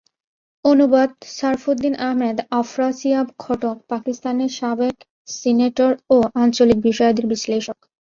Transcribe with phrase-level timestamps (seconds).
[0.65, 4.95] অনুবাদ সারফুদ্দিন আহমেদ আফ্রাসিয়াব খটক পাকিস্তানের সাবেক
[5.35, 7.77] সিনেটর ও আঞ্চলিক বিষয়াদির বিশ্লেষক